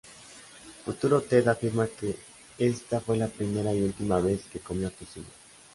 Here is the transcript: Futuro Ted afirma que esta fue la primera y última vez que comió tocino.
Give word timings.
Futuro 0.83 1.21
Ted 1.21 1.47
afirma 1.47 1.85
que 1.85 2.15
esta 2.57 2.99
fue 3.01 3.17
la 3.17 3.27
primera 3.27 3.71
y 3.71 3.83
última 3.83 4.19
vez 4.19 4.43
que 4.51 4.59
comió 4.59 4.89
tocino. 4.89 5.27